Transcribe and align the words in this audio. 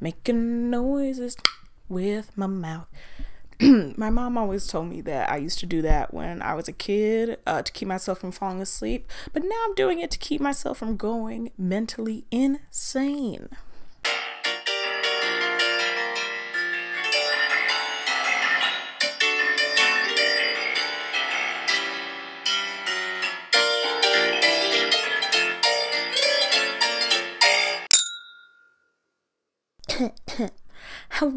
Making 0.00 0.70
noises 0.70 1.36
with 1.88 2.36
my 2.36 2.46
mouth. 2.46 2.86
my 3.60 4.10
mom 4.10 4.36
always 4.36 4.66
told 4.66 4.88
me 4.88 5.00
that 5.00 5.30
I 5.30 5.38
used 5.38 5.58
to 5.60 5.66
do 5.66 5.80
that 5.82 6.12
when 6.12 6.42
I 6.42 6.54
was 6.54 6.68
a 6.68 6.72
kid 6.72 7.38
uh, 7.46 7.62
to 7.62 7.72
keep 7.72 7.88
myself 7.88 8.18
from 8.18 8.32
falling 8.32 8.60
asleep, 8.60 9.10
but 9.32 9.42
now 9.42 9.56
I'm 9.64 9.74
doing 9.74 10.00
it 10.00 10.10
to 10.10 10.18
keep 10.18 10.40
myself 10.40 10.78
from 10.78 10.96
going 10.96 11.52
mentally 11.56 12.26
insane. 12.30 13.48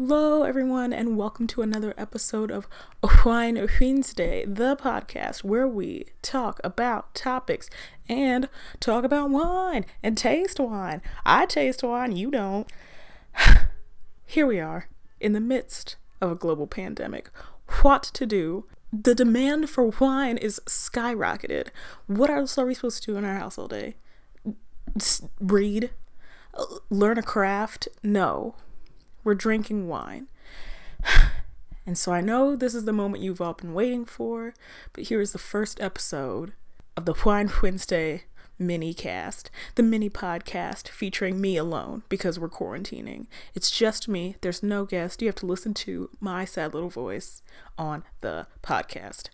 Hello, 0.02 0.44
everyone, 0.44 0.94
and 0.94 1.18
welcome 1.18 1.46
to 1.48 1.60
another 1.60 1.92
episode 1.98 2.50
of 2.50 2.66
Whine 3.22 3.68
Wednesday, 3.78 4.46
the 4.46 4.74
podcast 4.74 5.44
where 5.44 5.68
we 5.68 6.06
talk 6.22 6.58
about 6.64 7.14
topics 7.14 7.68
and 8.08 8.48
talk 8.80 9.04
about 9.04 9.28
wine 9.28 9.84
and 10.02 10.16
taste 10.16 10.58
wine. 10.58 11.02
I 11.26 11.44
taste 11.44 11.82
wine, 11.82 12.16
you 12.16 12.30
don't. 12.30 12.66
Here 14.26 14.46
we 14.46 14.58
are 14.58 14.88
in 15.20 15.34
the 15.34 15.38
midst 15.38 15.96
of 16.22 16.30
a 16.30 16.34
global 16.34 16.66
pandemic. 16.66 17.28
What 17.82 18.02
to 18.14 18.24
do? 18.24 18.64
The 18.90 19.14
demand 19.14 19.68
for 19.68 19.92
wine 20.00 20.38
is 20.38 20.62
skyrocketed. 20.64 21.68
What 22.06 22.30
else 22.30 22.56
are 22.56 22.64
we 22.64 22.72
supposed 22.72 23.02
to 23.02 23.12
do 23.12 23.18
in 23.18 23.26
our 23.26 23.36
house 23.36 23.58
all 23.58 23.68
day? 23.68 23.96
Read? 25.38 25.90
Learn 26.88 27.18
a 27.18 27.22
craft? 27.22 27.86
No 28.02 28.54
we're 29.24 29.34
drinking 29.34 29.88
wine. 29.88 30.28
And 31.86 31.96
so 31.98 32.12
I 32.12 32.20
know 32.20 32.54
this 32.54 32.74
is 32.74 32.84
the 32.84 32.92
moment 32.92 33.24
you've 33.24 33.40
all 33.40 33.54
been 33.54 33.74
waiting 33.74 34.04
for, 34.04 34.54
but 34.92 35.04
here 35.04 35.20
is 35.20 35.32
the 35.32 35.38
first 35.38 35.80
episode 35.80 36.52
of 36.96 37.04
the 37.04 37.14
Whine 37.14 37.50
Wednesday 37.62 38.24
mini 38.60 38.92
cast, 38.92 39.50
the 39.74 39.82
mini 39.82 40.10
podcast 40.10 40.88
featuring 40.88 41.40
me 41.40 41.56
alone 41.56 42.02
because 42.08 42.38
we're 42.38 42.48
quarantining. 42.48 43.26
It's 43.54 43.70
just 43.70 44.06
me, 44.06 44.36
there's 44.42 44.62
no 44.62 44.84
guest. 44.84 45.22
You 45.22 45.28
have 45.28 45.34
to 45.36 45.46
listen 45.46 45.74
to 45.74 46.10
my 46.20 46.44
sad 46.44 46.74
little 46.74 46.90
voice 46.90 47.42
on 47.78 48.04
the 48.20 48.46
podcast. 48.62 49.30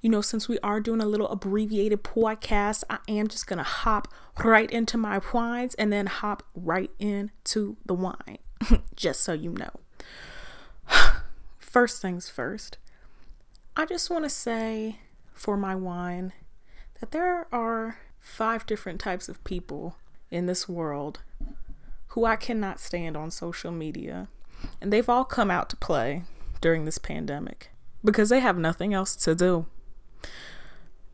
You 0.00 0.10
know, 0.10 0.22
since 0.22 0.48
we 0.48 0.58
are 0.60 0.80
doing 0.80 1.00
a 1.00 1.06
little 1.06 1.28
abbreviated 1.28 2.02
podcast, 2.02 2.82
I 2.90 2.98
am 3.06 3.28
just 3.28 3.46
gonna 3.46 3.62
hop 3.62 4.08
right 4.42 4.70
into 4.70 4.96
my 4.96 5.18
whines 5.18 5.74
and 5.74 5.92
then 5.92 6.06
hop 6.06 6.42
right 6.54 6.90
into 6.98 7.76
the 7.86 7.94
wine. 7.94 8.38
just 8.96 9.22
so 9.22 9.32
you 9.32 9.52
know. 9.52 9.80
First 11.58 12.02
things 12.02 12.28
first, 12.28 12.78
I 13.76 13.86
just 13.86 14.10
want 14.10 14.24
to 14.24 14.30
say 14.30 14.98
for 15.32 15.56
my 15.56 15.74
whine 15.74 16.32
that 16.98 17.12
there 17.12 17.46
are 17.52 17.98
five 18.18 18.66
different 18.66 19.00
types 19.00 19.28
of 19.28 19.42
people 19.44 19.96
in 20.30 20.46
this 20.46 20.68
world 20.68 21.20
who 22.08 22.24
I 22.24 22.36
cannot 22.36 22.80
stand 22.80 23.16
on 23.16 23.30
social 23.30 23.70
media. 23.70 24.28
And 24.80 24.92
they've 24.92 25.08
all 25.08 25.24
come 25.24 25.50
out 25.50 25.70
to 25.70 25.76
play 25.76 26.24
during 26.60 26.84
this 26.84 26.98
pandemic 26.98 27.70
because 28.04 28.28
they 28.28 28.40
have 28.40 28.58
nothing 28.58 28.92
else 28.92 29.14
to 29.16 29.34
do. 29.34 29.66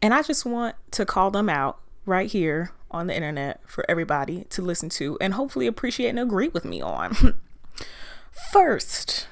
And 0.02 0.14
I 0.14 0.22
just 0.22 0.44
want 0.44 0.76
to 0.92 1.04
call 1.04 1.30
them 1.30 1.48
out 1.48 1.80
right 2.04 2.30
here 2.30 2.70
on 2.90 3.06
the 3.06 3.14
internet 3.14 3.60
for 3.66 3.84
everybody 3.88 4.44
to 4.50 4.62
listen 4.62 4.88
to 4.88 5.18
and 5.20 5.34
hopefully 5.34 5.66
appreciate 5.66 6.08
and 6.08 6.18
agree 6.18 6.48
with 6.48 6.64
me 6.64 6.80
on. 6.80 7.38
First, 8.52 9.28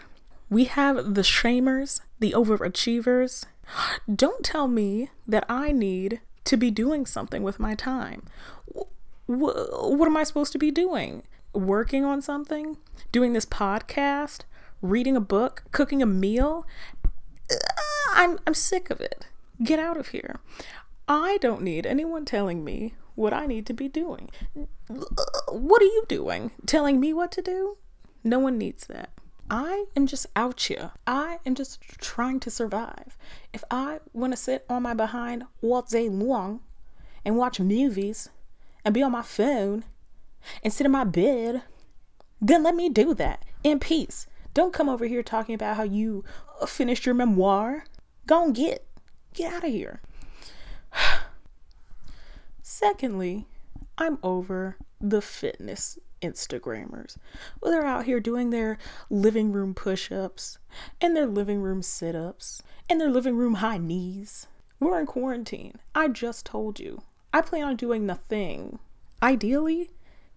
we 0.50 0.64
have 0.64 1.14
the 1.14 1.22
shamers, 1.22 2.00
the 2.18 2.32
overachievers. 2.32 3.44
Don't 4.12 4.44
tell 4.44 4.68
me 4.68 5.10
that 5.26 5.44
I 5.48 5.72
need 5.72 6.20
to 6.44 6.56
be 6.56 6.70
doing 6.70 7.06
something 7.06 7.42
with 7.42 7.58
my 7.58 7.74
time. 7.74 8.22
what 9.26 10.06
am 10.06 10.16
I 10.16 10.24
supposed 10.24 10.52
to 10.52 10.58
be 10.58 10.70
doing? 10.70 11.22
Working 11.52 12.04
on 12.04 12.20
something? 12.20 12.76
Doing 13.12 13.32
this 13.32 13.46
podcast? 13.46 14.42
Reading 14.82 15.16
a 15.16 15.20
book? 15.20 15.64
Cooking 15.72 16.02
a 16.02 16.06
meal? 16.06 16.66
Uh, 17.50 17.56
I'm, 18.12 18.38
I'm 18.46 18.54
sick 18.54 18.90
of 18.90 19.00
it. 19.00 19.26
Get 19.62 19.78
out 19.78 19.96
of 19.96 20.08
here. 20.08 20.40
I 21.08 21.38
don't 21.40 21.62
need 21.62 21.86
anyone 21.86 22.24
telling 22.24 22.64
me 22.64 22.94
what 23.14 23.32
I 23.32 23.46
need 23.46 23.66
to 23.66 23.72
be 23.72 23.88
doing. 23.88 24.30
What 25.48 25.82
are 25.82 25.86
you 25.86 26.04
doing? 26.08 26.50
Telling 26.66 27.00
me 27.00 27.12
what 27.12 27.32
to 27.32 27.42
do? 27.42 27.76
No 28.22 28.38
one 28.38 28.58
needs 28.58 28.86
that. 28.86 29.10
I 29.50 29.84
am 29.94 30.06
just 30.06 30.26
out 30.34 30.60
here. 30.62 30.92
I 31.06 31.38
am 31.44 31.54
just 31.54 31.80
trying 32.00 32.40
to 32.40 32.50
survive. 32.50 33.16
If 33.52 33.62
I 33.70 34.00
want 34.12 34.32
to 34.32 34.36
sit 34.36 34.64
on 34.68 34.82
my 34.82 34.94
behind 34.94 35.44
all 35.62 35.82
day 35.82 36.08
long 36.08 36.60
and 37.24 37.36
watch 37.36 37.60
movies 37.60 38.30
and 38.84 38.94
be 38.94 39.02
on 39.02 39.12
my 39.12 39.22
phone 39.22 39.84
and 40.62 40.72
sit 40.72 40.86
in 40.86 40.92
my 40.92 41.04
bed, 41.04 41.62
then 42.40 42.62
let 42.62 42.74
me 42.74 42.88
do 42.88 43.14
that 43.14 43.44
in 43.62 43.78
peace. 43.78 44.26
Don't 44.54 44.72
come 44.72 44.88
over 44.88 45.06
here 45.06 45.22
talking 45.22 45.54
about 45.54 45.76
how 45.76 45.82
you 45.82 46.24
finished 46.66 47.04
your 47.04 47.14
memoir. 47.14 47.84
Go 48.26 48.44
and 48.44 48.54
get. 48.54 48.86
Get 49.34 49.52
out 49.52 49.64
of 49.64 49.70
here. 49.70 50.00
Secondly, 52.76 53.46
I'm 53.98 54.18
over 54.24 54.78
the 55.00 55.22
fitness 55.22 55.96
Instagrammers. 56.20 57.16
Well, 57.60 57.70
they're 57.70 57.86
out 57.86 58.04
here 58.04 58.18
doing 58.18 58.50
their 58.50 58.78
living 59.08 59.52
room 59.52 59.74
push 59.74 60.10
ups 60.10 60.58
and 61.00 61.16
their 61.16 61.28
living 61.28 61.60
room 61.60 61.82
sit 61.82 62.16
ups 62.16 62.62
and 62.90 63.00
their 63.00 63.12
living 63.12 63.36
room 63.36 63.54
high 63.54 63.78
knees. 63.78 64.48
We're 64.80 64.98
in 64.98 65.06
quarantine. 65.06 65.76
I 65.94 66.08
just 66.08 66.46
told 66.46 66.80
you. 66.80 67.02
I 67.32 67.42
plan 67.42 67.62
on 67.62 67.76
doing 67.76 68.06
nothing. 68.06 68.80
Ideally, 69.22 69.92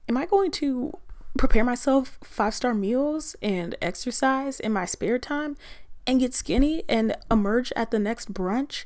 am 0.08 0.16
I 0.16 0.28
going 0.28 0.52
to 0.52 0.96
prepare 1.40 1.64
myself 1.64 2.20
five 2.24 2.54
star 2.54 2.76
meals 2.76 3.36
and 3.42 3.76
exercise 3.82 4.60
in 4.60 4.72
my 4.74 4.86
spare 4.86 5.18
time 5.18 5.58
and 6.06 6.20
get 6.20 6.36
skinny 6.36 6.84
and 6.88 7.18
emerge 7.32 7.74
at 7.76 7.90
the 7.90 7.98
next 7.98 8.32
brunch 8.32 8.86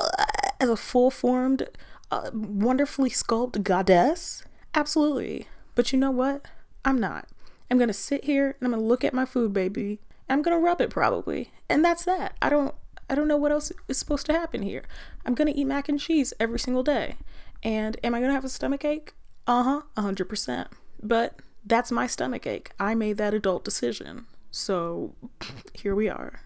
uh, 0.00 0.24
as 0.58 0.70
a 0.70 0.76
full 0.76 1.10
formed, 1.10 1.68
uh, 2.10 2.30
wonderfully 2.32 3.10
sculpted 3.10 3.64
goddess? 3.64 4.44
Absolutely. 4.74 5.48
But 5.74 5.92
you 5.92 5.98
know 5.98 6.10
what? 6.10 6.46
I'm 6.84 7.00
not. 7.00 7.28
I'm 7.70 7.78
gonna 7.78 7.92
sit 7.92 8.24
here 8.24 8.56
and 8.58 8.66
I'm 8.66 8.70
gonna 8.70 8.82
look 8.82 9.04
at 9.04 9.14
my 9.14 9.24
food, 9.24 9.52
baby. 9.52 10.00
I'm 10.28 10.42
gonna 10.42 10.58
rub 10.58 10.80
it 10.80 10.90
probably. 10.90 11.52
And 11.68 11.84
that's 11.84 12.04
that. 12.04 12.36
I 12.40 12.48
don't 12.48 12.74
I 13.08 13.14
don't 13.14 13.28
know 13.28 13.36
what 13.36 13.52
else 13.52 13.72
is 13.88 13.98
supposed 13.98 14.26
to 14.26 14.32
happen 14.32 14.62
here. 14.62 14.84
I'm 15.24 15.34
gonna 15.34 15.52
eat 15.54 15.66
mac 15.66 15.88
and 15.88 16.00
cheese 16.00 16.32
every 16.38 16.58
single 16.58 16.82
day. 16.82 17.16
And 17.62 17.96
am 18.04 18.14
I 18.14 18.20
gonna 18.20 18.32
have 18.32 18.44
a 18.44 18.48
stomach 18.48 18.84
ache? 18.84 19.14
Uh-huh, 19.46 19.82
hundred 19.96 20.28
percent. 20.28 20.68
But 21.02 21.40
that's 21.64 21.92
my 21.92 22.06
stomach 22.06 22.46
ache. 22.46 22.70
I 22.78 22.94
made 22.94 23.16
that 23.18 23.34
adult 23.34 23.64
decision. 23.64 24.26
So 24.50 25.14
here 25.74 25.94
we 25.94 26.08
are. 26.08 26.40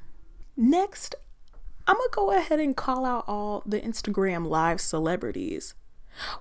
Next, 0.56 1.14
I'm 1.90 1.96
gonna 1.96 2.08
go 2.12 2.30
ahead 2.30 2.60
and 2.60 2.76
call 2.76 3.04
out 3.04 3.24
all 3.26 3.64
the 3.66 3.80
Instagram 3.80 4.46
live 4.46 4.80
celebrities 4.80 5.74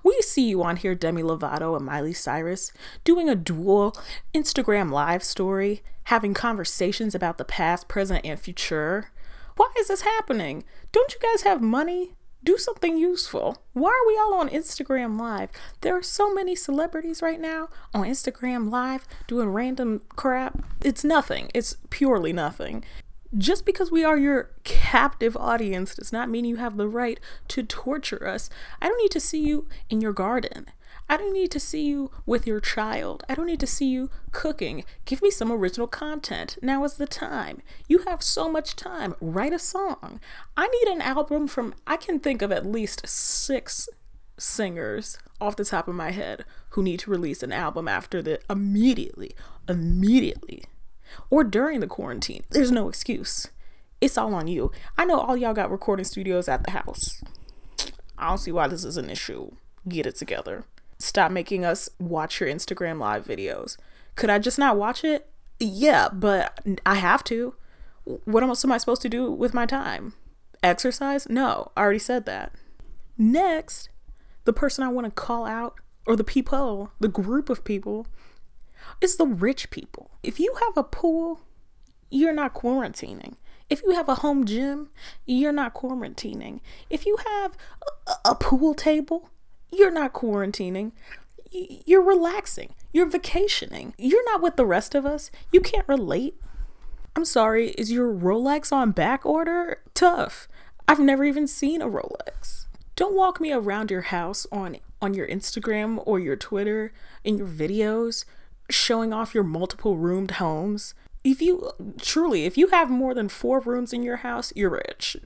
we 0.02 0.18
see 0.22 0.48
you 0.48 0.62
on 0.62 0.76
here, 0.76 0.94
Demi 0.94 1.22
Lovato 1.22 1.76
and 1.76 1.84
Miley 1.84 2.12
Cyrus, 2.12 2.72
doing 3.04 3.28
a 3.28 3.34
dual 3.34 3.96
Instagram 4.34 4.90
live 4.90 5.22
story, 5.22 5.82
having 6.04 6.34
conversations 6.34 7.14
about 7.14 7.38
the 7.38 7.44
past, 7.44 7.88
present, 7.88 8.24
and 8.24 8.38
future. 8.38 9.10
Why 9.56 9.70
is 9.78 9.88
this 9.88 10.02
happening? 10.02 10.64
Don't 10.92 11.12
you 11.12 11.20
guys 11.20 11.42
have 11.42 11.60
money? 11.60 12.14
Do 12.42 12.56
something 12.56 12.96
useful. 12.96 13.62
Why 13.74 13.90
are 13.90 14.08
we 14.08 14.16
all 14.16 14.32
on 14.32 14.48
Instagram 14.48 15.20
Live? 15.20 15.50
There 15.82 15.94
are 15.94 16.02
so 16.02 16.32
many 16.32 16.56
celebrities 16.56 17.20
right 17.20 17.38
now 17.38 17.68
on 17.92 18.06
Instagram 18.06 18.70
Live 18.70 19.06
doing 19.26 19.50
random 19.50 20.00
crap. 20.16 20.62
It's 20.82 21.04
nothing. 21.04 21.50
It's 21.52 21.76
purely 21.90 22.32
nothing. 22.32 22.82
Just 23.36 23.64
because 23.64 23.92
we 23.92 24.02
are 24.02 24.18
your 24.18 24.50
captive 24.64 25.36
audience 25.36 25.94
does 25.94 26.12
not 26.12 26.28
mean 26.28 26.44
you 26.44 26.56
have 26.56 26.76
the 26.76 26.88
right 26.88 27.20
to 27.48 27.62
torture 27.62 28.26
us. 28.26 28.50
I 28.82 28.88
don't 28.88 29.00
need 29.00 29.12
to 29.12 29.20
see 29.20 29.40
you 29.40 29.68
in 29.88 30.00
your 30.00 30.12
garden. 30.12 30.66
I 31.08 31.16
don't 31.16 31.32
need 31.32 31.50
to 31.52 31.60
see 31.60 31.86
you 31.86 32.10
with 32.26 32.46
your 32.46 32.60
child. 32.60 33.24
I 33.28 33.34
don't 33.34 33.46
need 33.46 33.60
to 33.60 33.66
see 33.66 33.86
you 33.86 34.10
cooking. 34.32 34.84
Give 35.04 35.22
me 35.22 35.30
some 35.30 35.50
original 35.52 35.86
content. 35.86 36.58
Now 36.60 36.82
is 36.84 36.94
the 36.94 37.06
time. 37.06 37.62
You 37.88 37.98
have 38.06 38.22
so 38.22 38.50
much 38.50 38.74
time. 38.76 39.14
Write 39.20 39.52
a 39.52 39.58
song. 39.58 40.20
I 40.56 40.66
need 40.66 40.88
an 40.88 41.00
album 41.00 41.46
from, 41.46 41.74
I 41.86 41.96
can 41.96 42.18
think 42.18 42.42
of 42.42 42.50
at 42.50 42.66
least 42.66 43.06
six 43.08 43.88
singers 44.38 45.18
off 45.40 45.56
the 45.56 45.64
top 45.64 45.86
of 45.86 45.94
my 45.94 46.10
head 46.10 46.44
who 46.70 46.82
need 46.82 47.00
to 47.00 47.10
release 47.10 47.42
an 47.42 47.52
album 47.52 47.86
after 47.86 48.22
the 48.22 48.40
immediately, 48.48 49.34
immediately 49.68 50.64
or 51.30 51.44
during 51.44 51.80
the 51.80 51.86
quarantine. 51.86 52.44
There's 52.50 52.70
no 52.72 52.88
excuse. 52.88 53.48
it's 54.00 54.16
all 54.16 54.34
on 54.34 54.48
you. 54.48 54.72
I 54.96 55.04
know 55.04 55.20
all 55.20 55.36
y'all 55.36 55.52
got 55.54 55.70
recording 55.70 56.04
studios 56.04 56.48
at 56.48 56.64
the 56.64 56.70
house. 56.70 57.22
I 58.18 58.28
don't 58.28 58.38
see 58.38 58.52
why 58.52 58.66
this 58.68 58.84
is 58.84 58.96
an 58.96 59.10
issue. 59.10 59.52
Get 59.88 60.06
it 60.06 60.16
together. 60.16 60.64
Stop 60.98 61.32
making 61.32 61.64
us 61.64 61.88
watch 61.98 62.40
your 62.40 62.48
Instagram 62.48 62.98
live 62.98 63.24
videos. 63.26 63.76
Could 64.16 64.30
I 64.30 64.38
just 64.38 64.58
not 64.58 64.76
watch 64.76 65.04
it? 65.04 65.28
Yeah, 65.58 66.08
but 66.12 66.60
I 66.84 66.96
have 66.96 67.24
to. 67.24 67.54
What 68.04 68.42
else 68.42 68.64
am 68.64 68.72
I 68.72 68.78
supposed 68.78 69.02
to 69.02 69.08
do 69.08 69.30
with 69.30 69.54
my 69.54 69.66
time? 69.66 70.14
Exercise? 70.62 71.28
No, 71.28 71.72
I 71.76 71.82
already 71.82 71.98
said 71.98 72.26
that. 72.26 72.52
Next, 73.16 73.88
the 74.44 74.52
person 74.52 74.84
I 74.84 74.88
want 74.88 75.06
to 75.06 75.10
call 75.10 75.46
out, 75.46 75.74
or 76.06 76.16
the 76.16 76.24
people, 76.24 76.90
the 76.98 77.08
group 77.08 77.48
of 77.48 77.64
people, 77.64 78.06
is 79.00 79.16
the 79.16 79.26
rich 79.26 79.70
people. 79.70 80.10
If 80.22 80.38
you 80.40 80.54
have 80.60 80.76
a 80.76 80.82
pool, 80.82 81.40
you're 82.10 82.32
not 82.32 82.54
quarantining. 82.54 83.34
If 83.68 83.82
you 83.82 83.90
have 83.90 84.08
a 84.08 84.16
home 84.16 84.44
gym, 84.44 84.90
you're 85.26 85.52
not 85.52 85.74
quarantining. 85.74 86.60
If 86.90 87.06
you 87.06 87.16
have 87.24 87.56
a, 88.06 88.30
a 88.30 88.34
pool 88.34 88.74
table, 88.74 89.30
you're 89.70 89.92
not 89.92 90.12
quarantining. 90.12 90.92
You're 91.52 92.02
relaxing. 92.02 92.74
You're 92.92 93.08
vacationing. 93.08 93.94
You're 93.96 94.24
not 94.32 94.42
with 94.42 94.56
the 94.56 94.66
rest 94.66 94.94
of 94.94 95.06
us. 95.06 95.30
You 95.52 95.60
can't 95.60 95.86
relate. 95.88 96.34
I'm 97.14 97.24
sorry, 97.24 97.70
is 97.70 97.92
your 97.92 98.12
Rolex 98.12 98.72
on 98.72 98.92
back 98.92 99.24
order? 99.24 99.82
Tough. 99.94 100.48
I've 100.88 101.00
never 101.00 101.24
even 101.24 101.46
seen 101.46 101.82
a 101.82 101.88
Rolex. 101.88 102.66
Don't 102.96 103.16
walk 103.16 103.40
me 103.40 103.52
around 103.52 103.90
your 103.90 104.02
house 104.02 104.46
on 104.52 104.76
on 105.02 105.14
your 105.14 105.26
Instagram 105.26 106.02
or 106.04 106.18
your 106.18 106.36
Twitter 106.36 106.92
in 107.24 107.38
your 107.38 107.46
videos 107.46 108.24
showing 108.70 109.12
off 109.12 109.34
your 109.34 109.44
multiple 109.44 109.96
roomed 109.96 110.32
homes 110.32 110.94
if 111.22 111.42
you 111.42 111.70
truly, 112.00 112.46
if 112.46 112.56
you 112.56 112.68
have 112.68 112.90
more 112.90 113.12
than 113.14 113.28
four 113.28 113.60
rooms 113.60 113.92
in 113.92 114.02
your 114.02 114.16
house, 114.16 114.52
you're 114.56 114.70
rich. 114.70 115.16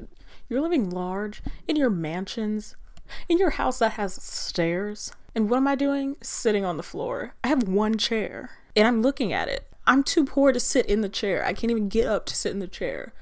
You're 0.48 0.60
living 0.60 0.90
large 0.90 1.42
in 1.68 1.76
your 1.76 1.90
mansions, 1.90 2.76
in 3.28 3.38
your 3.38 3.50
house 3.50 3.78
that 3.78 3.92
has 3.92 4.14
stairs. 4.14 5.12
And 5.34 5.48
what 5.48 5.58
am 5.58 5.68
I 5.68 5.74
doing? 5.74 6.16
Sitting 6.20 6.64
on 6.64 6.76
the 6.76 6.82
floor. 6.82 7.34
I 7.44 7.48
have 7.48 7.68
one 7.68 7.96
chair 7.96 8.50
and 8.74 8.86
I'm 8.86 9.02
looking 9.02 9.32
at 9.32 9.48
it. 9.48 9.68
I'm 9.86 10.02
too 10.02 10.24
poor 10.24 10.52
to 10.52 10.60
sit 10.60 10.86
in 10.86 11.00
the 11.00 11.08
chair. 11.08 11.44
I 11.44 11.52
can't 11.52 11.70
even 11.70 11.88
get 11.88 12.06
up 12.06 12.26
to 12.26 12.36
sit 12.36 12.52
in 12.52 12.58
the 12.58 12.66
chair. 12.66 13.12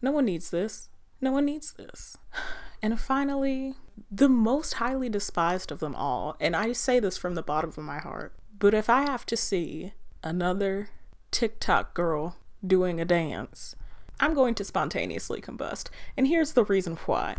No 0.00 0.10
one 0.12 0.24
needs 0.24 0.50
this. 0.50 0.88
No 1.20 1.32
one 1.32 1.44
needs 1.44 1.72
this. 1.72 2.16
And 2.84 2.98
finally, 2.98 3.76
the 4.10 4.28
most 4.28 4.72
highly 4.72 5.08
despised 5.08 5.70
of 5.70 5.78
them 5.78 5.94
all, 5.94 6.36
and 6.40 6.56
I 6.56 6.72
say 6.72 6.98
this 6.98 7.16
from 7.16 7.36
the 7.36 7.42
bottom 7.42 7.70
of 7.70 7.78
my 7.78 8.00
heart, 8.00 8.32
but 8.62 8.74
if 8.74 8.88
I 8.88 9.02
have 9.02 9.26
to 9.26 9.36
see 9.36 9.92
another 10.22 10.90
TikTok 11.32 11.94
girl 11.94 12.36
doing 12.64 13.00
a 13.00 13.04
dance, 13.04 13.74
I'm 14.20 14.34
going 14.34 14.54
to 14.54 14.62
spontaneously 14.62 15.40
combust. 15.40 15.88
And 16.16 16.28
here's 16.28 16.52
the 16.52 16.64
reason 16.64 16.96
why 17.06 17.38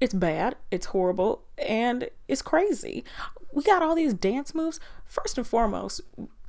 it's 0.00 0.14
bad, 0.14 0.54
it's 0.70 0.86
horrible, 0.86 1.42
and 1.58 2.08
it's 2.28 2.42
crazy. 2.42 3.02
We 3.52 3.64
got 3.64 3.82
all 3.82 3.96
these 3.96 4.14
dance 4.14 4.54
moves. 4.54 4.78
First 5.04 5.36
and 5.36 5.44
foremost, 5.44 6.00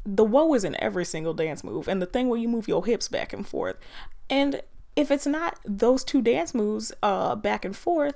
the 0.06 0.24
woe 0.24 0.54
is 0.54 0.64
in 0.64 0.80
every 0.80 1.06
single 1.06 1.34
dance 1.34 1.64
move, 1.64 1.88
and 1.88 2.00
the 2.00 2.06
thing 2.06 2.30
where 2.30 2.40
you 2.40 2.48
move 2.48 2.68
your 2.68 2.86
hips 2.86 3.08
back 3.08 3.34
and 3.34 3.48
forth. 3.48 3.78
And 4.30 4.62
if 4.96 5.10
it's 5.10 5.26
not 5.26 5.58
those 5.66 6.04
two 6.04 6.22
dance 6.22 6.54
moves 6.54 6.94
uh, 7.02 7.34
back 7.36 7.66
and 7.66 7.76
forth, 7.76 8.14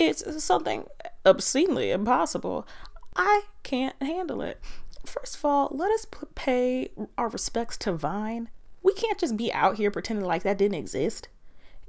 it's 0.00 0.42
something 0.42 0.86
obscenely 1.24 1.92
impossible. 1.92 2.66
I 3.14 3.42
can't 3.62 4.00
handle 4.02 4.42
it. 4.42 4.60
First 5.06 5.36
of 5.36 5.44
all, 5.44 5.68
let 5.72 5.90
us 5.92 6.06
pay 6.34 6.90
our 7.16 7.28
respects 7.28 7.76
to 7.78 7.92
Vine. 7.92 8.48
We 8.82 8.92
can't 8.92 9.18
just 9.18 9.36
be 9.36 9.52
out 9.52 9.76
here 9.76 9.90
pretending 9.90 10.24
like 10.24 10.42
that 10.42 10.58
didn't 10.58 10.78
exist. 10.78 11.28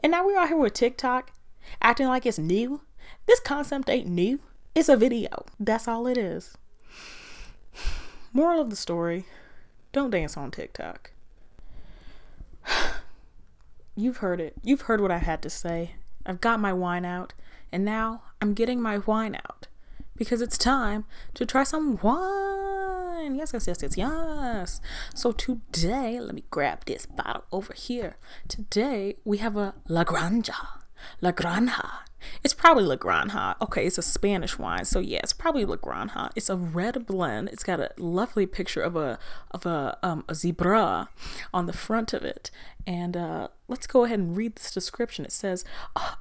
And 0.04 0.12
now 0.12 0.26
we're 0.26 0.38
out 0.38 0.50
here 0.50 0.58
with 0.58 0.74
TikTok, 0.74 1.32
acting 1.82 2.08
like 2.08 2.26
it's 2.26 2.38
new. 2.38 2.82
This 3.26 3.40
concept 3.40 3.90
ain't 3.90 4.08
new. 4.08 4.40
It's 4.76 4.90
a 4.90 4.96
video. 4.96 5.46
That's 5.60 5.88
all 5.88 6.08
it 6.08 6.18
is. 6.18 6.56
Moral 8.34 8.62
of 8.62 8.70
the 8.70 8.76
story 8.76 9.26
don't 9.92 10.12
dance 10.12 10.38
on 10.38 10.52
TikTok. 10.52 11.12
You've 13.96 14.18
heard 14.18 14.40
it. 14.40 14.54
You've 14.62 14.82
heard 14.82 15.02
what 15.02 15.12
I 15.12 15.18
had 15.18 15.42
to 15.42 15.50
say. 15.50 15.96
I've 16.26 16.42
got 16.42 16.60
my 16.60 16.74
whine 16.74 17.06
out, 17.06 17.34
and 17.72 17.84
now 17.84 18.22
I'm 18.42 18.54
getting 18.54 18.80
my 18.80 19.00
wine 19.00 19.36
out 19.36 19.68
because 20.16 20.42
it's 20.42 20.58
time 20.58 21.06
to 21.34 21.46
try 21.46 21.64
some 21.64 21.98
wine. 22.04 22.97
Yes, 23.20 23.52
yes, 23.52 23.68
yes, 23.68 23.80
yes, 23.82 23.98
yes. 23.98 24.82
So 25.16 25.32
today, 25.32 26.20
let 26.20 26.36
me 26.36 26.44
grab 26.52 26.86
this 26.86 27.08
bottle 27.08 27.46
over 27.52 27.74
here. 27.74 28.18
Today 28.48 29.16
we 29.26 29.38
have 29.38 29.58
a 29.58 29.74
La 29.88 30.04
Granja. 30.04 30.84
La 31.20 31.32
Granja. 31.32 32.02
It's 32.44 32.54
probably 32.54 32.84
La 32.84 32.96
Granja. 32.96 33.56
Okay, 33.60 33.88
it's 33.88 33.98
a 33.98 34.04
Spanish 34.04 34.60
wine, 34.60 34.86
so 34.86 35.00
yeah, 35.00 35.20
it's 35.24 35.34
probably 35.34 35.66
La 35.66 35.78
Granja. 35.78 36.30
It's 36.36 36.50
a 36.50 36.56
red 36.56 37.08
blend. 37.08 37.50
It's 37.50 37.64
got 37.64 37.80
a 37.80 37.92
lovely 37.98 38.46
picture 38.46 38.82
of 38.82 38.96
a 38.96 39.18
of 39.50 39.66
a 39.66 39.98
um 40.04 40.24
a 40.30 40.36
zebra 40.36 41.10
on 41.52 41.66
the 41.66 41.74
front 41.74 42.14
of 42.14 42.24
it. 42.24 42.52
And 42.86 43.18
uh, 43.18 43.48
let's 43.68 43.88
go 43.88 44.06
ahead 44.06 44.20
and 44.20 44.38
read 44.38 44.56
this 44.58 44.72
description. 44.72 45.26
It 45.26 45.32
says, 45.32 45.66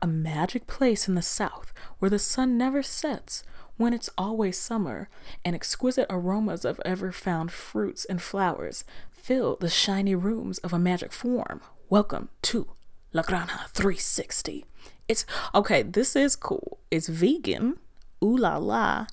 "A 0.01 0.07
magic 0.07 0.67
place 0.67 1.09
in 1.09 1.15
the 1.15 1.23
south 1.23 1.75
where 1.99 2.11
the 2.11 2.19
sun 2.19 2.57
never 2.57 2.83
sets." 2.83 3.45
When 3.77 3.93
it's 3.93 4.11
always 4.17 4.59
summer, 4.59 5.09
and 5.45 5.55
exquisite 5.55 6.07
aromas 6.09 6.65
of 6.65 6.81
ever 6.85 7.13
found 7.13 7.53
fruits 7.53 8.05
and 8.07 8.23
flowers 8.23 8.85
fill 9.11 9.57
the 9.57 9.69
shiny 9.69 10.15
rooms 10.15 10.59
of 10.59 10.73
a 10.73 10.79
magic 10.79 11.13
form. 11.13 11.61
Welcome 11.91 12.31
to 12.43 12.69
La 13.13 13.23
Granja 13.23 13.69
360. 13.69 14.65
It's 15.09 15.27
okay, 15.55 15.83
this 15.83 16.17
is 16.17 16.37
cool. 16.37 16.79
It's 16.91 17.09
vegan, 17.09 17.79
ooh 18.25 18.37
la 18.37 18.57
la, 18.57 19.07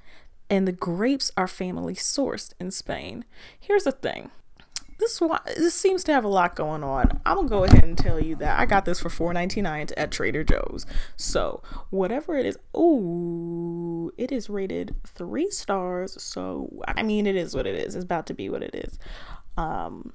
and 0.50 0.66
the 0.68 0.72
grapes 0.72 1.32
are 1.36 1.48
family 1.48 1.96
sourced 1.96 2.54
in 2.60 2.72
Spain. 2.72 3.26
Here's 3.60 3.84
the 3.84 3.92
thing 3.92 4.32
this 5.04 5.22
this 5.58 5.74
seems 5.74 6.04
to 6.06 6.14
have 6.14 6.24
a 6.24 6.30
lot 6.30 6.56
going 6.56 6.84
on. 6.84 7.22
I'm 7.26 7.36
gonna 7.36 7.50
go 7.50 7.64
ahead 7.64 7.84
and 7.84 7.98
tell 7.98 8.20
you 8.20 8.36
that 8.38 8.60
I 8.60 8.66
got 8.66 8.86
this 8.86 9.00
for 9.00 9.10
$4.99 9.10 9.92
at 9.98 10.12
Trader 10.12 10.44
Joe's. 10.44 10.86
So 11.18 11.62
whatever 11.90 12.38
it 12.38 12.46
is, 12.46 12.58
oh, 12.74 14.12
it 14.18 14.32
is 14.32 14.50
rated 14.50 14.96
three 15.06 15.52
stars. 15.52 16.22
So 16.22 16.82
I 16.88 17.04
mean, 17.04 17.28
it 17.28 17.36
is 17.36 17.56
what 17.56 17.68
it 17.68 17.76
is. 17.76 17.96
It's 17.96 18.06
about 18.06 18.28
to 18.28 18.34
be 18.34 18.50
what 18.50 18.64
it 18.64 18.74
is. 18.74 18.98
Um, 19.58 20.14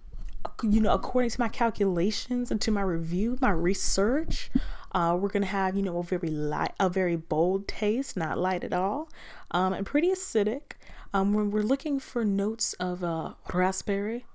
you 0.62 0.81
know, 0.81 0.93
according 0.93 1.31
to 1.31 1.41
my 1.41 1.49
calculations 1.49 2.50
and 2.50 2.61
to 2.62 2.70
my 2.70 2.82
review, 2.82 3.37
my 3.41 3.50
research, 3.50 4.50
uh, 4.93 5.17
we're 5.20 5.29
gonna 5.29 5.46
have 5.46 5.76
you 5.76 5.82
know 5.82 5.99
a 5.99 6.02
very 6.02 6.31
light, 6.31 6.73
a 6.81 6.88
very 6.88 7.17
bold 7.17 7.69
taste, 7.69 8.17
not 8.17 8.38
light 8.38 8.64
at 8.64 8.72
all, 8.72 9.10
um, 9.51 9.72
and 9.72 9.84
pretty 9.84 10.08
acidic. 10.08 10.72
Um, 11.13 11.32
when 11.32 11.51
we're 11.51 11.63
looking 11.63 12.01
for 12.01 12.22
notes 12.22 12.74
of 12.74 13.03
uh, 13.03 13.32
raspberry, 13.53 14.27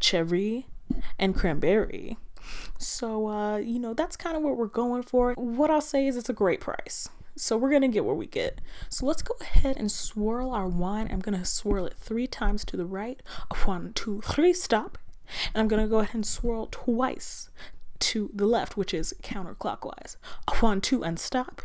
cherry, 0.00 0.66
and 1.18 1.34
cranberry. 1.34 2.16
So, 2.78 3.28
uh, 3.28 3.56
you 3.58 3.78
know, 3.78 3.94
that's 3.94 4.16
kind 4.16 4.36
of 4.36 4.42
what 4.42 4.56
we're 4.56 4.66
going 4.66 5.02
for. 5.02 5.34
What 5.34 5.70
I'll 5.70 5.80
say 5.80 6.06
is 6.06 6.16
it's 6.16 6.30
a 6.30 6.34
great 6.34 6.60
price. 6.60 7.08
So 7.36 7.56
we're 7.56 7.70
gonna 7.70 7.88
get 7.88 8.04
what 8.04 8.16
we 8.16 8.26
get. 8.26 8.60
So 8.88 9.06
let's 9.06 9.22
go 9.22 9.36
ahead 9.40 9.76
and 9.76 9.92
swirl 9.92 10.50
our 10.50 10.66
wine. 10.66 11.08
I'm 11.10 11.20
gonna 11.20 11.44
swirl 11.44 11.86
it 11.86 11.94
three 11.96 12.26
times 12.26 12.64
to 12.66 12.76
the 12.76 12.86
right. 12.86 13.22
One, 13.64 13.92
two, 13.92 14.20
three, 14.22 14.52
stop. 14.52 14.98
And 15.54 15.60
I'm 15.60 15.68
gonna 15.68 15.86
go 15.86 16.00
ahead 16.00 16.14
and 16.16 16.26
swirl 16.26 16.66
twice 16.70 17.48
to 18.00 18.30
the 18.34 18.46
left, 18.46 18.76
which 18.76 18.92
is 18.92 19.14
counterclockwise. 19.22 20.16
One, 20.60 20.80
two, 20.80 21.04
and 21.04 21.18
stop. 21.18 21.62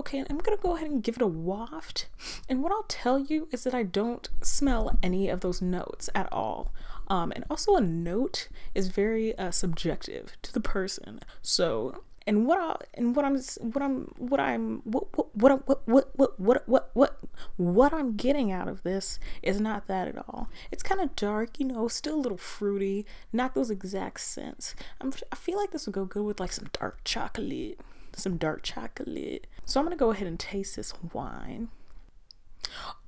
Okay, 0.00 0.24
I'm 0.30 0.38
gonna 0.38 0.56
go 0.56 0.76
ahead 0.76 0.90
and 0.90 1.02
give 1.02 1.16
it 1.16 1.22
a 1.22 1.26
waft. 1.26 2.08
And 2.48 2.62
what 2.62 2.72
I'll 2.72 2.84
tell 2.84 3.18
you 3.18 3.48
is 3.52 3.64
that 3.64 3.74
I 3.74 3.82
don't 3.82 4.28
smell 4.40 4.96
any 5.02 5.28
of 5.28 5.40
those 5.40 5.60
notes 5.60 6.08
at 6.14 6.32
all. 6.32 6.72
Um, 7.08 7.32
and 7.34 7.44
also 7.48 7.76
a 7.76 7.80
note 7.80 8.48
is 8.74 8.88
very 8.88 9.36
uh, 9.38 9.50
subjective 9.50 10.36
to 10.42 10.52
the 10.52 10.60
person. 10.60 11.20
So 11.42 12.02
and 12.26 12.46
what 12.46 12.58
I 12.58 12.76
and 12.94 13.14
what 13.14 13.24
I'm 13.24 13.38
what 13.60 13.82
I'm 13.82 14.12
what 14.18 14.40
I'm 14.40 14.80
what 14.82 15.16
what 15.16 15.68
what 15.68 15.82
what 15.86 16.40
what 16.40 16.68
what 16.68 16.90
what 16.94 17.18
what 17.56 17.92
I'm 17.94 18.16
getting 18.16 18.50
out 18.50 18.66
of 18.66 18.82
this 18.82 19.20
is 19.42 19.60
not 19.60 19.86
that 19.86 20.08
at 20.08 20.18
all. 20.18 20.50
It's 20.72 20.82
kind 20.82 21.00
of 21.00 21.14
dark, 21.14 21.60
you 21.60 21.66
know, 21.66 21.86
still 21.86 22.16
a 22.16 22.20
little 22.20 22.38
fruity, 22.38 23.06
not 23.32 23.54
those 23.54 23.70
exact 23.70 24.20
scents. 24.20 24.74
I'm 25.00 25.12
I 25.30 25.36
feel 25.36 25.56
like 25.56 25.70
this 25.70 25.86
would 25.86 25.94
go 25.94 26.04
good 26.04 26.24
with 26.24 26.40
like 26.40 26.52
some 26.52 26.68
dark 26.72 27.00
chocolate, 27.04 27.78
some 28.14 28.36
dark 28.36 28.62
chocolate. 28.64 29.46
So 29.64 29.78
I'm 29.78 29.86
gonna 29.86 29.96
go 29.96 30.10
ahead 30.10 30.26
and 30.26 30.38
taste 30.38 30.74
this 30.74 30.92
wine. 31.12 31.68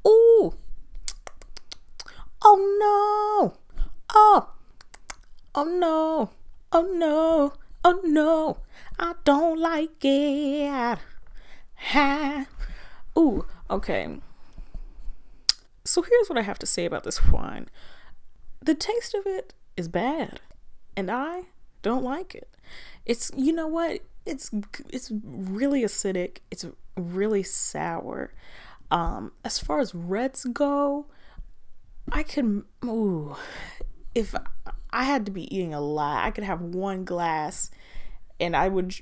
Oh, 0.04 0.54
oh 2.42 3.52
no! 3.52 3.58
Oh, 4.14 4.50
oh 5.54 5.64
no, 5.64 6.30
oh 6.72 6.82
no, 6.92 7.52
oh 7.84 8.00
no, 8.04 8.58
I 8.98 9.14
don't 9.24 9.58
like 9.58 10.04
it. 10.04 10.98
Ha. 11.74 12.46
Ooh, 13.18 13.46
okay. 13.70 14.18
So 15.84 16.02
here's 16.02 16.28
what 16.28 16.38
I 16.38 16.42
have 16.42 16.58
to 16.60 16.66
say 16.66 16.84
about 16.84 17.04
this 17.04 17.24
wine. 17.26 17.68
The 18.60 18.74
taste 18.74 19.14
of 19.14 19.26
it 19.26 19.54
is 19.76 19.88
bad, 19.88 20.40
and 20.96 21.10
I 21.10 21.44
Don't 21.82 22.02
like 22.02 22.34
it. 22.34 22.48
It's 23.06 23.30
you 23.36 23.52
know 23.52 23.66
what? 23.68 24.00
It's 24.26 24.50
it's 24.90 25.10
really 25.12 25.82
acidic. 25.82 26.38
It's 26.50 26.66
really 26.96 27.42
sour. 27.42 28.32
Um, 28.90 29.32
as 29.44 29.58
far 29.58 29.80
as 29.80 29.94
reds 29.94 30.44
go, 30.52 31.06
I 32.10 32.22
can 32.22 32.64
ooh, 32.84 33.36
if 34.18 34.34
I 34.90 35.04
had 35.04 35.24
to 35.26 35.32
be 35.32 35.54
eating 35.54 35.72
a 35.72 35.80
lot, 35.80 36.24
I 36.24 36.32
could 36.32 36.42
have 36.42 36.60
one 36.60 37.04
glass 37.04 37.70
and 38.40 38.56
I 38.56 38.68
would 38.68 38.96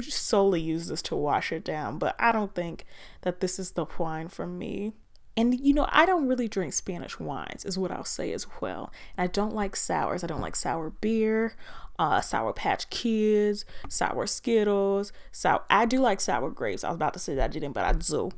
solely 0.00 0.62
use 0.62 0.86
this 0.86 1.02
to 1.02 1.16
wash 1.16 1.52
it 1.52 1.62
down, 1.62 1.98
but 1.98 2.16
I 2.18 2.32
don't 2.32 2.54
think 2.54 2.86
that 3.20 3.40
this 3.40 3.58
is 3.58 3.72
the 3.72 3.84
wine 3.98 4.28
for 4.28 4.46
me. 4.46 4.94
And 5.36 5.60
you 5.60 5.74
know, 5.74 5.86
I 5.90 6.06
don't 6.06 6.26
really 6.26 6.48
drink 6.48 6.72
Spanish 6.72 7.20
wines, 7.20 7.66
is 7.66 7.78
what 7.78 7.90
I'll 7.90 8.04
say 8.04 8.32
as 8.32 8.46
well. 8.62 8.90
And 9.16 9.24
I 9.24 9.26
don't 9.26 9.54
like 9.54 9.76
sours. 9.76 10.24
I 10.24 10.26
don't 10.26 10.40
like 10.40 10.56
sour 10.56 10.88
beer, 10.88 11.54
uh, 11.98 12.22
sour 12.22 12.54
patch 12.54 12.88
kids, 12.88 13.66
sour 13.90 14.26
Skittles, 14.26 15.12
sour. 15.32 15.64
I 15.68 15.84
do 15.84 16.00
like 16.00 16.20
sour 16.20 16.48
grapes. 16.48 16.82
I 16.82 16.88
was 16.88 16.96
about 16.96 17.12
to 17.12 17.18
say 17.18 17.34
that 17.34 17.44
I 17.44 17.48
didn't, 17.48 17.72
but 17.72 17.84
I 17.84 17.92
do. 17.92 18.30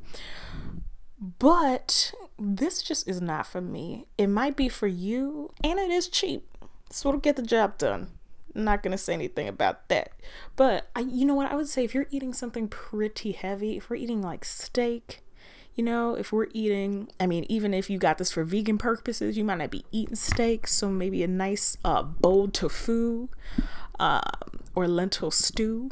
But 1.39 2.13
this 2.37 2.81
just 2.81 3.07
is 3.07 3.21
not 3.21 3.47
for 3.47 3.61
me. 3.61 4.05
It 4.17 4.27
might 4.27 4.55
be 4.55 4.69
for 4.69 4.87
you, 4.87 5.51
and 5.63 5.79
it 5.79 5.89
is 5.89 6.07
cheap. 6.07 6.47
So 6.89 7.09
it'll 7.09 7.21
get 7.21 7.35
the 7.35 7.41
job 7.41 7.77
done. 7.77 8.09
I'm 8.55 8.63
not 8.63 8.83
gonna 8.83 8.97
say 8.97 9.13
anything 9.13 9.47
about 9.47 9.89
that. 9.89 10.11
But 10.55 10.89
I, 10.95 11.01
you 11.01 11.25
know 11.25 11.35
what? 11.35 11.51
I 11.51 11.55
would 11.55 11.67
say 11.67 11.83
if 11.83 11.93
you're 11.93 12.07
eating 12.09 12.33
something 12.33 12.67
pretty 12.67 13.33
heavy, 13.33 13.77
if 13.77 13.89
we're 13.89 13.97
eating 13.97 14.21
like 14.21 14.45
steak, 14.45 15.23
you 15.75 15.83
know, 15.83 16.15
if 16.15 16.31
we're 16.31 16.47
eating, 16.53 17.09
I 17.19 17.27
mean, 17.27 17.45
even 17.49 17.73
if 17.73 17.89
you 17.89 17.97
got 17.97 18.17
this 18.17 18.31
for 18.31 18.45
vegan 18.45 18.77
purposes, 18.77 19.37
you 19.37 19.43
might 19.43 19.57
not 19.57 19.71
be 19.71 19.83
eating 19.91 20.15
steak. 20.15 20.67
So 20.67 20.89
maybe 20.89 21.21
a 21.21 21.27
nice 21.27 21.77
uh, 21.83 22.01
bowl 22.01 22.47
tofu 22.47 23.27
um, 23.99 24.21
or 24.73 24.87
lentil 24.87 25.31
stew. 25.31 25.91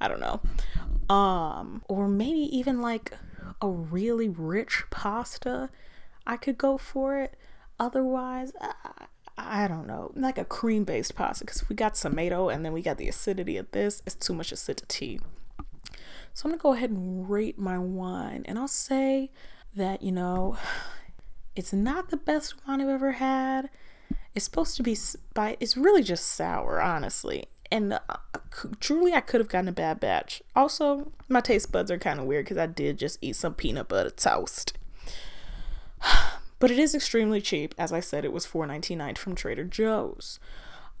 I 0.00 0.08
don't 0.08 0.20
know. 0.20 0.40
Um, 1.14 1.82
or 1.88 2.08
maybe 2.08 2.40
even 2.56 2.80
like 2.80 3.12
a 3.60 3.68
really 3.68 4.28
rich 4.28 4.84
pasta. 4.90 5.70
I 6.26 6.36
could 6.36 6.58
go 6.58 6.78
for 6.78 7.18
it. 7.18 7.34
Otherwise, 7.80 8.52
I, 8.60 9.06
I 9.36 9.68
don't 9.68 9.86
know, 9.86 10.12
like 10.16 10.36
a 10.36 10.44
cream 10.44 10.84
based 10.84 11.14
pasta 11.14 11.44
because 11.44 11.68
we 11.68 11.76
got 11.76 11.94
tomato 11.94 12.48
and 12.48 12.64
then 12.64 12.72
we 12.72 12.82
got 12.82 12.98
the 12.98 13.08
acidity 13.08 13.56
of 13.56 13.70
this. 13.70 14.02
It's 14.04 14.14
too 14.16 14.34
much 14.34 14.52
acidity. 14.52 15.20
So 16.34 16.46
I'm 16.46 16.50
gonna 16.50 16.62
go 16.62 16.72
ahead 16.74 16.90
and 16.90 17.28
rate 17.28 17.58
my 17.58 17.78
wine, 17.78 18.44
and 18.46 18.58
I'll 18.58 18.68
say 18.68 19.30
that 19.74 20.02
you 20.02 20.12
know, 20.12 20.56
it's 21.56 21.72
not 21.72 22.10
the 22.10 22.16
best 22.16 22.54
wine 22.66 22.80
I've 22.80 22.88
ever 22.88 23.12
had. 23.12 23.70
It's 24.34 24.44
supposed 24.44 24.76
to 24.76 24.82
be, 24.84 24.96
it's 25.36 25.76
really 25.76 26.02
just 26.02 26.26
sour, 26.26 26.80
honestly. 26.80 27.46
And 27.70 27.94
uh, 27.94 28.00
truly, 28.80 29.12
I 29.12 29.20
could 29.20 29.40
have 29.40 29.48
gotten 29.48 29.68
a 29.68 29.72
bad 29.72 30.00
batch. 30.00 30.42
Also, 30.56 31.12
my 31.28 31.40
taste 31.40 31.70
buds 31.70 31.90
are 31.90 31.98
kind 31.98 32.18
of 32.18 32.26
weird 32.26 32.46
because 32.46 32.56
I 32.56 32.66
did 32.66 32.98
just 32.98 33.18
eat 33.20 33.36
some 33.36 33.54
peanut 33.54 33.88
butter 33.88 34.10
toast. 34.10 34.76
But 36.60 36.72
it 36.72 36.78
is 36.80 36.92
extremely 36.92 37.40
cheap. 37.40 37.72
As 37.78 37.92
I 37.92 38.00
said, 38.00 38.24
it 38.24 38.32
was 38.32 38.44
$4.99 38.44 39.16
from 39.16 39.36
Trader 39.36 39.62
Joe's. 39.62 40.40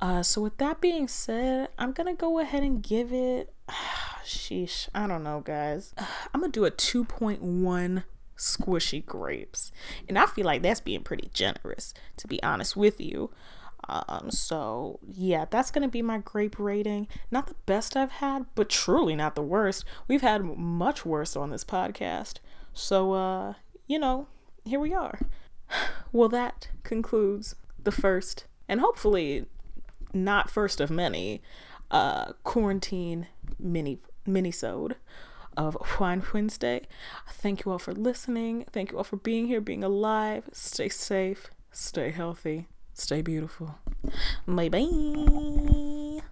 Uh, 0.00 0.22
so 0.22 0.40
with 0.40 0.56
that 0.58 0.80
being 0.80 1.08
said, 1.08 1.68
I'm 1.78 1.92
gonna 1.92 2.14
go 2.14 2.38
ahead 2.38 2.62
and 2.62 2.82
give 2.82 3.12
it. 3.12 3.52
Sheesh, 4.24 4.88
I 4.94 5.06
don't 5.06 5.24
know, 5.24 5.40
guys. 5.40 5.94
I'm 6.32 6.40
gonna 6.40 6.52
do 6.52 6.64
a 6.64 6.70
2.1 6.70 8.04
squishy 8.36 9.04
grapes, 9.04 9.72
and 10.08 10.16
I 10.16 10.26
feel 10.26 10.46
like 10.46 10.62
that's 10.62 10.80
being 10.80 11.02
pretty 11.02 11.30
generous, 11.34 11.92
to 12.18 12.28
be 12.28 12.40
honest 12.42 12.76
with 12.76 13.00
you. 13.00 13.30
Um, 13.88 14.30
so 14.30 14.98
yeah, 15.06 15.46
that's 15.48 15.70
gonna 15.70 15.88
be 15.88 16.02
my 16.02 16.18
grape 16.18 16.58
rating. 16.58 17.08
Not 17.30 17.46
the 17.46 17.56
best 17.66 17.96
I've 17.96 18.12
had, 18.12 18.46
but 18.54 18.68
truly 18.68 19.16
not 19.16 19.34
the 19.34 19.42
worst. 19.42 19.84
We've 20.06 20.22
had 20.22 20.44
much 20.44 21.06
worse 21.06 21.36
on 21.36 21.50
this 21.50 21.64
podcast. 21.64 22.34
So 22.72 23.12
uh, 23.12 23.54
you 23.86 23.98
know, 23.98 24.28
here 24.64 24.80
we 24.80 24.94
are. 24.94 25.20
Well, 26.10 26.30
that 26.30 26.70
concludes 26.84 27.54
the 27.84 27.92
first 27.92 28.46
and 28.66 28.80
hopefully 28.80 29.44
not 30.14 30.48
first 30.48 30.80
of 30.80 30.90
many 30.90 31.42
uh 31.90 32.32
quarantine 32.44 33.26
mini 33.58 33.98
minisode 34.26 34.94
of 35.58 35.74
Whine 35.98 36.22
Wednesday. 36.32 36.86
Thank 37.28 37.64
you 37.64 37.72
all 37.72 37.78
for 37.78 37.92
listening. 37.92 38.64
Thank 38.72 38.92
you 38.92 38.98
all 38.98 39.04
for 39.04 39.16
being 39.16 39.46
here, 39.48 39.60
being 39.60 39.82
alive. 39.82 40.48
Stay 40.52 40.88
safe, 40.88 41.50
stay 41.72 42.10
healthy, 42.10 42.68
Stay 42.98 43.22
beautiful. 43.22 43.76
Bye 44.46 44.68
bye. 44.68 46.20